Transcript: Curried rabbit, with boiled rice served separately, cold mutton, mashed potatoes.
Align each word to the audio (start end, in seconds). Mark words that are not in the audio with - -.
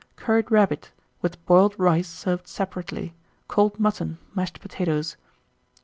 Curried 0.15 0.49
rabbit, 0.49 0.91
with 1.21 1.45
boiled 1.45 1.75
rice 1.77 2.07
served 2.07 2.47
separately, 2.47 3.13
cold 3.47 3.79
mutton, 3.79 4.17
mashed 4.33 4.59
potatoes. 4.59 5.15